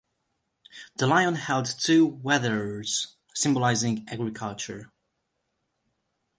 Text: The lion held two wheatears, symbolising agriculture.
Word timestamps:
The 0.95 1.05
lion 1.05 1.35
held 1.35 1.67
two 1.77 2.09
wheatears, 2.09 3.13
symbolising 3.35 4.03
agriculture. 4.09 4.91